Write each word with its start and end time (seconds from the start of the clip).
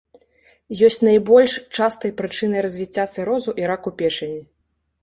Ёсць 0.87 0.97
найбольш 1.09 1.53
частай 1.81 2.11
прычынай 2.23 2.59
развіцця 2.69 3.05
цырозу 3.13 3.51
і 3.65 3.71
раку 3.75 3.89
печані. 4.03 4.41